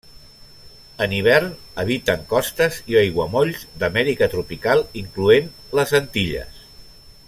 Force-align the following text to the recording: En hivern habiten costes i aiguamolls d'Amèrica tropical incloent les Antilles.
En 1.05 1.11
hivern 1.17 1.51
habiten 1.83 2.23
costes 2.31 2.79
i 2.93 2.99
aiguamolls 3.03 3.67
d'Amèrica 3.83 4.29
tropical 4.35 4.85
incloent 5.05 5.53
les 5.81 5.99
Antilles. 6.01 6.65